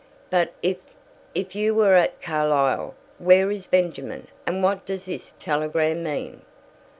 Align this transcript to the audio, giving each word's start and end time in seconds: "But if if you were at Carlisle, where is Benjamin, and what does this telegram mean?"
"But 0.31 0.51
if 0.63 0.77
if 1.35 1.53
you 1.53 1.75
were 1.75 1.93
at 1.93 2.23
Carlisle, 2.23 2.95
where 3.19 3.51
is 3.51 3.67
Benjamin, 3.67 4.25
and 4.47 4.63
what 4.63 4.83
does 4.87 5.05
this 5.05 5.35
telegram 5.37 6.01
mean?" 6.01 6.41